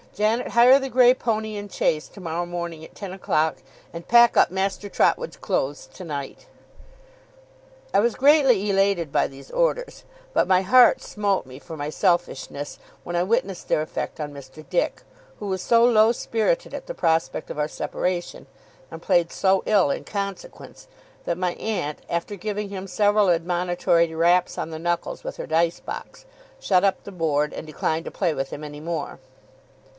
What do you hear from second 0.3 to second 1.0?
hire the